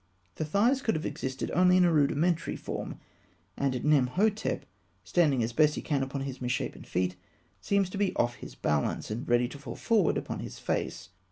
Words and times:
]The 0.37 0.45
thighs 0.45 0.81
could 0.81 0.95
have 0.95 1.05
existed 1.05 1.51
only 1.53 1.77
in 1.77 1.85
a 1.85 1.93
rudimentary 1.93 2.55
form, 2.55 2.99
and 3.55 3.75
Nemhotep, 3.85 4.63
standing 5.03 5.43
as 5.43 5.53
best 5.53 5.75
he 5.75 5.81
can 5.83 6.01
upon 6.01 6.21
his 6.21 6.41
misshapen 6.41 6.83
feet, 6.85 7.15
seems 7.59 7.87
to 7.91 7.99
be 7.99 8.15
off 8.15 8.37
his 8.37 8.55
balance, 8.55 9.11
and 9.11 9.29
ready 9.29 9.47
to 9.49 9.59
fall 9.59 9.75
forward 9.75 10.17
upon 10.17 10.39
his 10.39 10.57
face. 10.57 11.09